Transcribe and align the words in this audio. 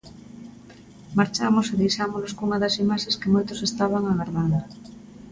Marchamos 1.19 1.65
e 1.73 1.75
deixámolos 1.83 2.31
cunha 2.37 2.61
das 2.63 2.75
imaxes 2.83 3.17
que 3.19 3.31
moitos 3.35 3.59
estaban 3.69 4.03
agardando. 4.07 4.59